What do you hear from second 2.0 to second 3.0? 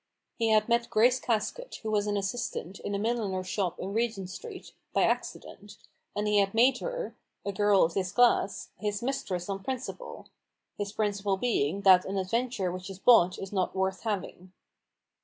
an assistant in a